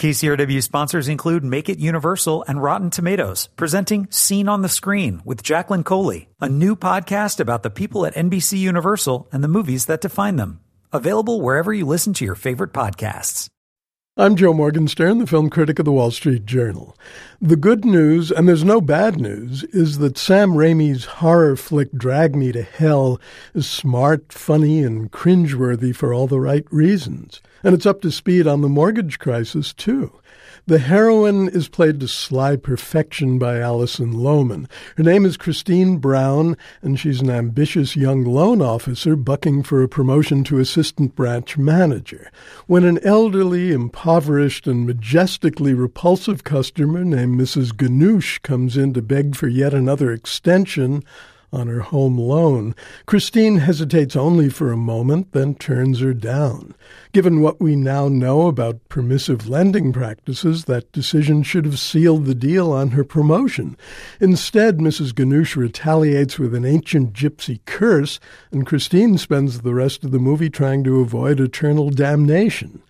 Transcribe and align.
KCRW 0.00 0.62
sponsors 0.62 1.08
include 1.08 1.44
Make 1.44 1.68
It 1.68 1.78
Universal 1.78 2.42
and 2.48 2.62
Rotten 2.62 2.88
Tomatoes, 2.88 3.50
presenting 3.56 4.10
Scene 4.10 4.48
on 4.48 4.62
the 4.62 4.68
Screen 4.70 5.20
with 5.26 5.42
Jacqueline 5.42 5.84
Coley, 5.84 6.30
a 6.40 6.48
new 6.48 6.74
podcast 6.74 7.38
about 7.38 7.62
the 7.62 7.68
people 7.68 8.06
at 8.06 8.14
NBC 8.14 8.56
Universal 8.56 9.28
and 9.30 9.44
the 9.44 9.48
movies 9.48 9.84
that 9.84 10.00
define 10.00 10.36
them. 10.36 10.60
Available 10.90 11.42
wherever 11.42 11.70
you 11.70 11.84
listen 11.84 12.14
to 12.14 12.24
your 12.24 12.34
favorite 12.34 12.72
podcasts. 12.72 13.48
I'm 14.16 14.36
Joe 14.36 14.54
Morgenstern, 14.54 15.18
the 15.18 15.26
film 15.26 15.50
critic 15.50 15.78
of 15.78 15.84
the 15.84 15.92
Wall 15.92 16.10
Street 16.10 16.46
Journal. 16.46 16.96
The 17.42 17.56
good 17.56 17.86
news, 17.86 18.30
and 18.30 18.46
there's 18.46 18.64
no 18.64 18.82
bad 18.82 19.18
news, 19.18 19.64
is 19.64 19.96
that 19.96 20.18
Sam 20.18 20.50
Raimi's 20.50 21.06
horror 21.06 21.56
flick 21.56 21.90
Drag 21.92 22.36
Me 22.36 22.52
to 22.52 22.62
Hell 22.62 23.18
is 23.54 23.66
smart, 23.66 24.30
funny, 24.30 24.82
and 24.82 25.10
cringeworthy 25.10 25.96
for 25.96 26.12
all 26.12 26.26
the 26.26 26.38
right 26.38 26.66
reasons. 26.70 27.40
And 27.64 27.74
it's 27.74 27.86
up 27.86 28.02
to 28.02 28.10
speed 28.10 28.46
on 28.46 28.60
the 28.60 28.68
mortgage 28.68 29.18
crisis, 29.18 29.72
too. 29.72 30.20
The 30.66 30.78
heroine 30.78 31.48
is 31.48 31.68
played 31.68 32.00
to 32.00 32.08
sly 32.08 32.54
perfection 32.54 33.38
by 33.38 33.58
Alison 33.58 34.12
Lohman. 34.12 34.68
Her 34.96 35.02
name 35.02 35.24
is 35.24 35.36
Christine 35.36 35.96
Brown, 35.96 36.56
and 36.82 37.00
she's 37.00 37.20
an 37.20 37.30
ambitious 37.30 37.96
young 37.96 38.24
loan 38.24 38.60
officer 38.60 39.16
bucking 39.16 39.62
for 39.62 39.82
a 39.82 39.88
promotion 39.88 40.44
to 40.44 40.58
assistant 40.58 41.16
branch 41.16 41.56
manager. 41.56 42.30
When 42.66 42.84
an 42.84 42.98
elderly, 43.02 43.72
impoverished, 43.72 44.66
and 44.66 44.86
majestically 44.86 45.72
repulsive 45.74 46.44
customer 46.44 47.04
named 47.04 47.29
Mrs. 47.38 47.72
Ganoush 47.72 48.42
comes 48.42 48.76
in 48.76 48.92
to 48.94 49.02
beg 49.02 49.36
for 49.36 49.48
yet 49.48 49.74
another 49.74 50.12
extension, 50.12 51.02
on 51.52 51.66
her 51.66 51.80
home 51.80 52.16
loan, 52.16 52.74
Christine 53.06 53.56
hesitates 53.56 54.14
only 54.14 54.48
for 54.48 54.70
a 54.70 54.76
moment, 54.76 55.32
then 55.32 55.54
turns 55.54 56.00
her 56.00 56.14
down. 56.14 56.74
Given 57.12 57.40
what 57.40 57.60
we 57.60 57.74
now 57.74 58.08
know 58.08 58.46
about 58.46 58.88
permissive 58.88 59.48
lending 59.48 59.92
practices, 59.92 60.66
that 60.66 60.92
decision 60.92 61.42
should 61.42 61.64
have 61.64 61.78
sealed 61.78 62.26
the 62.26 62.34
deal 62.34 62.72
on 62.72 62.90
her 62.90 63.04
promotion. 63.04 63.76
Instead, 64.20 64.78
Mrs. 64.78 65.12
Ganoush 65.12 65.56
retaliates 65.56 66.38
with 66.38 66.54
an 66.54 66.64
ancient 66.64 67.12
gypsy 67.12 67.58
curse, 67.64 68.20
and 68.52 68.66
Christine 68.66 69.18
spends 69.18 69.60
the 69.60 69.74
rest 69.74 70.04
of 70.04 70.12
the 70.12 70.20
movie 70.20 70.50
trying 70.50 70.84
to 70.84 71.00
avoid 71.00 71.40
eternal 71.40 71.90
damnation. 71.90 72.80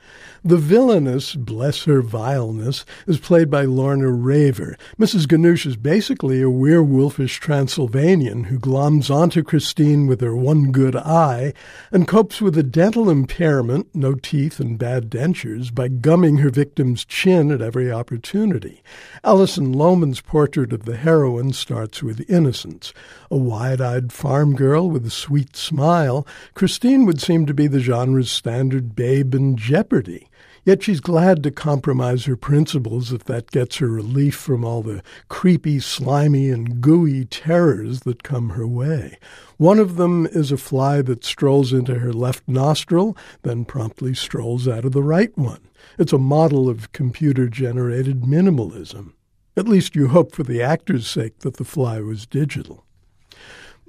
The 0.42 0.56
villainess, 0.56 1.34
bless 1.34 1.84
her 1.84 2.00
vileness, 2.00 2.86
is 3.06 3.18
played 3.18 3.50
by 3.50 3.66
Lorna 3.66 4.10
Raver. 4.10 4.74
Mrs. 4.98 5.26
Ganoush 5.26 5.66
is 5.66 5.76
basically 5.76 6.40
a 6.40 6.46
werewolfish 6.46 7.38
Transylvanian 7.38 8.44
who 8.44 8.58
gloms 8.58 9.14
onto 9.14 9.42
Christine 9.42 10.06
with 10.06 10.22
her 10.22 10.34
one 10.34 10.72
good 10.72 10.96
eye 10.96 11.52
and 11.92 12.08
copes 12.08 12.40
with 12.40 12.56
a 12.56 12.62
dental 12.62 13.10
impairment, 13.10 13.88
no 13.92 14.14
teeth 14.14 14.60
and 14.60 14.78
bad 14.78 15.10
dentures, 15.10 15.74
by 15.74 15.88
gumming 15.88 16.38
her 16.38 16.48
victim's 16.48 17.04
chin 17.04 17.50
at 17.50 17.60
every 17.60 17.92
opportunity. 17.92 18.82
Alison 19.22 19.74
Lohman's 19.74 20.22
portrait 20.22 20.72
of 20.72 20.86
the 20.86 20.96
heroine 20.96 21.52
starts 21.52 22.02
with 22.02 22.28
innocence. 22.30 22.94
A 23.30 23.36
wide-eyed 23.36 24.10
farm 24.10 24.56
girl 24.56 24.88
with 24.88 25.04
a 25.04 25.10
sweet 25.10 25.54
smile, 25.54 26.26
Christine 26.54 27.04
would 27.04 27.20
seem 27.20 27.44
to 27.44 27.52
be 27.52 27.66
the 27.66 27.80
genre's 27.80 28.30
standard 28.30 28.96
babe 28.96 29.34
in 29.34 29.58
jeopardy. 29.58 30.28
Yet 30.70 30.84
she's 30.84 31.00
glad 31.00 31.42
to 31.42 31.50
compromise 31.50 32.26
her 32.26 32.36
principles 32.36 33.12
if 33.12 33.24
that 33.24 33.50
gets 33.50 33.78
her 33.78 33.88
relief 33.88 34.36
from 34.36 34.64
all 34.64 34.82
the 34.82 35.02
creepy, 35.26 35.80
slimy, 35.80 36.48
and 36.48 36.80
gooey 36.80 37.24
terrors 37.24 38.02
that 38.02 38.22
come 38.22 38.50
her 38.50 38.68
way. 38.68 39.18
One 39.56 39.80
of 39.80 39.96
them 39.96 40.26
is 40.26 40.52
a 40.52 40.56
fly 40.56 41.02
that 41.02 41.24
strolls 41.24 41.72
into 41.72 41.96
her 41.96 42.12
left 42.12 42.46
nostril, 42.46 43.16
then 43.42 43.64
promptly 43.64 44.14
strolls 44.14 44.68
out 44.68 44.84
of 44.84 44.92
the 44.92 45.02
right 45.02 45.36
one. 45.36 45.70
It's 45.98 46.12
a 46.12 46.18
model 46.18 46.68
of 46.68 46.92
computer 46.92 47.48
generated 47.48 48.20
minimalism. 48.20 49.14
At 49.56 49.66
least 49.66 49.96
you 49.96 50.06
hope 50.06 50.32
for 50.36 50.44
the 50.44 50.62
actor's 50.62 51.08
sake 51.08 51.40
that 51.40 51.56
the 51.56 51.64
fly 51.64 51.98
was 52.00 52.26
digital. 52.26 52.84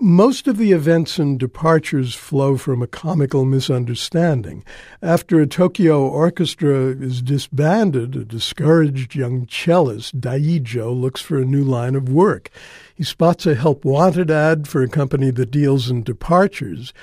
Most 0.04 0.48
of 0.48 0.58
the 0.58 0.72
events 0.72 1.20
and 1.20 1.40
departures 1.40 2.16
flow 2.16 2.58
from 2.58 2.82
a 2.82 2.88
comical 2.88 3.46
misunderstanding. 3.46 4.64
After 5.00 5.40
a 5.40 5.46
Tokyo 5.46 6.08
orchestra 6.08 6.88
is 6.88 7.22
disbanded, 7.22 8.16
a 8.16 8.26
discouraged 8.26 9.14
young 9.14 9.46
cellist, 9.46 10.20
Daigo, 10.20 11.00
looks 11.00 11.22
for 11.22 11.38
a 11.38 11.46
new 11.46 11.64
line 11.64 11.94
of 11.94 12.10
work. 12.10 12.50
He 12.96 13.04
spots 13.04 13.46
a 13.46 13.54
help 13.54 13.86
wanted 13.86 14.32
ad 14.32 14.68
for 14.68 14.82
a 14.82 14.90
company 14.90 15.30
that 15.30 15.52
deals 15.52 15.92
in 15.92 16.02
departures 16.02 16.94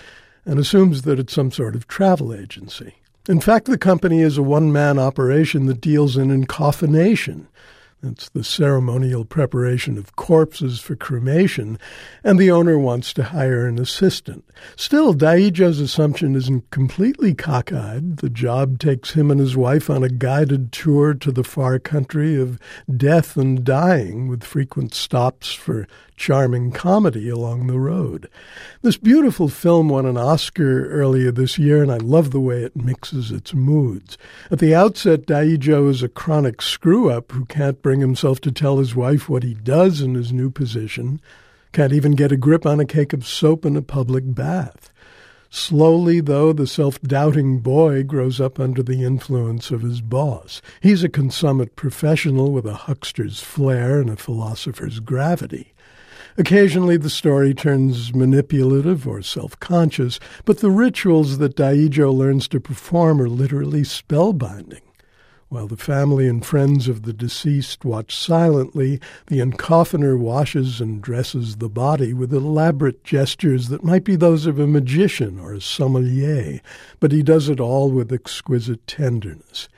and 0.44 0.58
assumes 0.58 1.02
that 1.02 1.20
it's 1.20 1.32
some 1.32 1.52
sort 1.52 1.76
of 1.76 1.86
travel 1.86 2.34
agency. 2.34 2.96
In 3.28 3.38
fact, 3.38 3.66
the 3.66 3.78
company 3.78 4.22
is 4.22 4.38
a 4.38 4.42
one 4.42 4.72
man 4.72 4.98
operation 4.98 5.66
that 5.66 5.80
deals 5.80 6.16
in 6.16 6.30
encoffination. 6.30 7.46
It's 8.00 8.28
the 8.28 8.44
ceremonial 8.44 9.24
preparation 9.24 9.98
of 9.98 10.14
corpses 10.14 10.78
for 10.78 10.94
cremation, 10.94 11.80
and 12.22 12.38
the 12.38 12.48
owner 12.48 12.78
wants 12.78 13.12
to 13.14 13.24
hire 13.24 13.66
an 13.66 13.80
assistant. 13.80 14.44
Still, 14.76 15.12
Daigo's 15.12 15.80
assumption 15.80 16.36
isn't 16.36 16.70
completely 16.70 17.34
cockeyed. 17.34 18.18
The 18.18 18.30
job 18.30 18.78
takes 18.78 19.14
him 19.14 19.32
and 19.32 19.40
his 19.40 19.56
wife 19.56 19.90
on 19.90 20.04
a 20.04 20.08
guided 20.08 20.70
tour 20.70 21.12
to 21.14 21.32
the 21.32 21.42
far 21.42 21.80
country 21.80 22.40
of 22.40 22.60
death 22.96 23.36
and 23.36 23.64
dying, 23.64 24.28
with 24.28 24.44
frequent 24.44 24.94
stops 24.94 25.52
for 25.52 25.88
charming 26.18 26.72
comedy 26.72 27.28
along 27.28 27.66
the 27.66 27.78
road. 27.78 28.28
This 28.82 28.96
beautiful 28.96 29.48
film 29.48 29.88
won 29.88 30.04
an 30.04 30.16
Oscar 30.16 30.90
earlier 30.90 31.30
this 31.30 31.58
year, 31.58 31.80
and 31.82 31.92
I 31.92 31.98
love 31.98 32.32
the 32.32 32.40
way 32.40 32.62
it 32.64 32.76
mixes 32.76 33.30
its 33.30 33.54
moods. 33.54 34.18
At 34.50 34.58
the 34.58 34.74
outset, 34.74 35.26
Daigo 35.26 35.88
is 35.88 36.02
a 36.02 36.08
chronic 36.08 36.60
screw 36.60 37.08
up 37.10 37.32
who 37.32 37.44
can't 37.44 37.80
bring 37.88 38.00
himself 38.00 38.38
to 38.38 38.52
tell 38.52 38.76
his 38.76 38.94
wife 38.94 39.30
what 39.30 39.42
he 39.42 39.54
does 39.54 40.02
in 40.02 40.12
his 40.12 40.30
new 40.30 40.50
position, 40.50 41.22
can't 41.72 41.94
even 41.94 42.12
get 42.12 42.30
a 42.30 42.36
grip 42.36 42.66
on 42.66 42.80
a 42.80 42.84
cake 42.84 43.14
of 43.14 43.26
soap 43.26 43.64
in 43.64 43.78
a 43.78 43.80
public 43.80 44.34
bath. 44.34 44.92
Slowly, 45.48 46.20
though, 46.20 46.52
the 46.52 46.66
self 46.66 47.00
doubting 47.00 47.60
boy 47.60 48.02
grows 48.02 48.42
up 48.42 48.60
under 48.60 48.82
the 48.82 49.04
influence 49.04 49.70
of 49.70 49.80
his 49.80 50.02
boss. 50.02 50.60
He's 50.82 51.02
a 51.02 51.08
consummate 51.08 51.76
professional 51.76 52.52
with 52.52 52.66
a 52.66 52.74
huckster's 52.74 53.40
flair 53.40 54.02
and 54.02 54.10
a 54.10 54.16
philosopher's 54.16 55.00
gravity. 55.00 55.72
Occasionally 56.36 56.98
the 56.98 57.08
story 57.08 57.54
turns 57.54 58.12
manipulative 58.12 59.08
or 59.08 59.22
self-conscious, 59.22 60.20
but 60.44 60.58
the 60.58 60.70
rituals 60.70 61.38
that 61.38 61.56
Daigo 61.56 62.14
learns 62.14 62.48
to 62.48 62.60
perform 62.60 63.18
are 63.22 63.30
literally 63.30 63.80
spellbinding. 63.80 64.82
While 65.50 65.66
the 65.66 65.78
family 65.78 66.28
and 66.28 66.44
friends 66.44 66.88
of 66.88 67.04
the 67.04 67.14
deceased 67.14 67.82
watch 67.82 68.14
silently, 68.14 69.00
the 69.28 69.38
encoffiner 69.38 70.18
washes 70.18 70.78
and 70.78 71.00
dresses 71.00 71.56
the 71.56 71.70
body 71.70 72.12
with 72.12 72.34
elaborate 72.34 73.02
gestures 73.02 73.68
that 73.68 73.82
might 73.82 74.04
be 74.04 74.14
those 74.14 74.44
of 74.44 74.58
a 74.58 74.66
magician 74.66 75.40
or 75.40 75.54
a 75.54 75.60
sommelier, 75.62 76.60
but 77.00 77.12
he 77.12 77.22
does 77.22 77.48
it 77.48 77.60
all 77.60 77.90
with 77.90 78.12
exquisite 78.12 78.86
tenderness. 78.86 79.70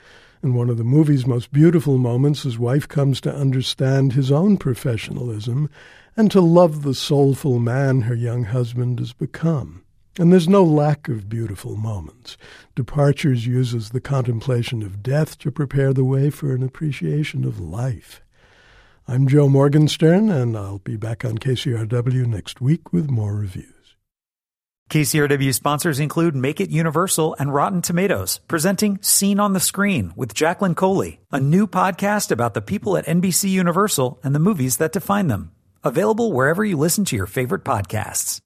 In 0.43 0.55
one 0.55 0.69
of 0.69 0.77
the 0.77 0.83
movie's 0.83 1.25
most 1.25 1.53
beautiful 1.53 1.97
moments, 1.97 2.43
his 2.43 2.59
wife 2.59 2.89
comes 2.89 3.21
to 3.21 3.33
understand 3.33 4.11
his 4.11 4.29
own 4.29 4.57
professionalism 4.57 5.69
and 6.17 6.29
to 6.31 6.41
love 6.41 6.81
the 6.81 6.93
soulful 6.93 7.59
man 7.59 8.01
her 8.01 8.15
young 8.15 8.43
husband 8.43 8.99
has 8.99 9.13
become. 9.13 9.85
And 10.19 10.31
there's 10.31 10.49
no 10.49 10.63
lack 10.63 11.07
of 11.07 11.29
beautiful 11.29 11.77
moments. 11.77 12.35
Departures 12.75 13.47
uses 13.47 13.89
the 13.89 14.01
contemplation 14.01 14.83
of 14.83 15.01
death 15.01 15.37
to 15.39 15.51
prepare 15.51 15.93
the 15.93 16.03
way 16.03 16.29
for 16.29 16.53
an 16.53 16.63
appreciation 16.63 17.45
of 17.45 17.61
life. 17.61 18.21
I'm 19.07 19.27
Joe 19.27 19.47
Morgenstern, 19.47 20.29
and 20.29 20.57
I'll 20.57 20.79
be 20.79 20.97
back 20.97 21.23
on 21.23 21.37
KCRW 21.37 22.25
next 22.25 22.59
week 22.59 22.91
with 22.91 23.09
more 23.09 23.35
reviews. 23.35 23.95
KCRW 24.89 25.53
sponsors 25.53 26.01
include 26.01 26.35
Make 26.35 26.59
It 26.59 26.69
Universal 26.69 27.37
and 27.39 27.53
Rotten 27.53 27.81
Tomatoes, 27.81 28.41
presenting 28.49 29.01
Scene 29.01 29.39
on 29.39 29.53
the 29.53 29.61
Screen 29.61 30.11
with 30.17 30.33
Jacqueline 30.33 30.75
Coley, 30.75 31.21
a 31.31 31.39
new 31.39 31.65
podcast 31.65 32.29
about 32.31 32.53
the 32.53 32.61
people 32.61 32.97
at 32.97 33.05
NBC 33.05 33.49
Universal 33.49 34.19
and 34.21 34.35
the 34.35 34.39
movies 34.39 34.75
that 34.77 34.91
define 34.91 35.27
them. 35.27 35.51
Available 35.81 36.33
wherever 36.33 36.65
you 36.65 36.75
listen 36.75 37.05
to 37.05 37.15
your 37.15 37.25
favorite 37.25 37.63
podcasts. 37.63 38.40